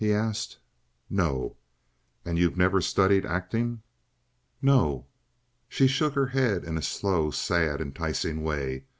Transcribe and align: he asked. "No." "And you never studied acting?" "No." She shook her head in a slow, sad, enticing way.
he 0.03 0.11
asked. 0.11 0.57
"No." 1.11 1.55
"And 2.25 2.39
you 2.39 2.49
never 2.55 2.81
studied 2.81 3.23
acting?" 3.23 3.83
"No." 4.59 5.05
She 5.69 5.85
shook 5.85 6.15
her 6.15 6.25
head 6.25 6.63
in 6.63 6.75
a 6.75 6.81
slow, 6.81 7.29
sad, 7.29 7.79
enticing 7.79 8.41
way. 8.41 8.85